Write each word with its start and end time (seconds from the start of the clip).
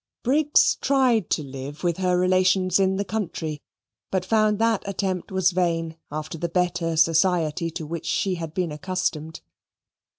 Briggs 0.23 0.77
tried 0.81 1.29
to 1.29 1.43
live 1.43 1.83
with 1.83 1.97
her 1.97 2.17
relations 2.17 2.79
in 2.79 2.95
the 2.95 3.05
country, 3.05 3.61
but 4.09 4.25
found 4.25 4.57
that 4.57 4.81
attempt 4.87 5.31
was 5.31 5.51
vain 5.51 5.95
after 6.11 6.39
the 6.39 6.49
better 6.49 6.97
society 6.97 7.69
to 7.69 7.85
which 7.85 8.07
she 8.07 8.33
had 8.33 8.51
been 8.51 8.71
accustomed. 8.71 9.41